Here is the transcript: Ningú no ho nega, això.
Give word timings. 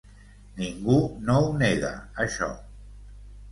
Ningú 0.59 0.95
no 1.27 1.37
ho 1.43 1.53
nega, 1.61 1.93
això. 2.27 2.51